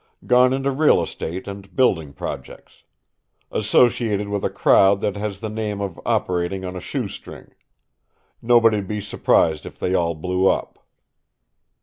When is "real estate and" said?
0.71-1.75